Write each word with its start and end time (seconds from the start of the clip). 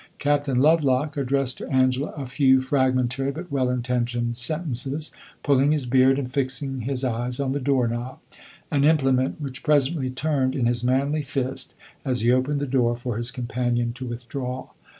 Captain 0.17 0.59
Lovelock 0.59 1.15
addressed 1.15 1.59
to 1.59 1.67
Angela 1.67 2.07
a 2.17 2.25
few 2.25 2.59
fragmentary, 2.59 3.31
but 3.31 3.51
well 3.51 3.69
intentioned 3.69 4.35
sentences, 4.35 5.11
pulling 5.43 5.71
his 5.73 5.85
beard 5.85 6.17
and 6.17 6.31
fixing 6.33 6.79
his 6.79 7.03
eyes 7.03 7.39
on 7.39 7.51
the 7.51 7.59
door 7.59 7.87
knob 7.87 8.17
an 8.71 8.83
implement 8.83 9.39
which 9.39 9.61
presently 9.61 10.09
turned 10.09 10.55
in 10.55 10.65
his 10.65 10.83
manly 10.83 11.21
fist, 11.21 11.75
as 12.03 12.21
he 12.21 12.31
opened 12.31 12.59
the 12.59 12.65
door 12.65 12.95
for 12.95 13.15
his 13.15 13.29
companion 13.29 13.93
to 13.93 14.07
withdraw. 14.07 14.69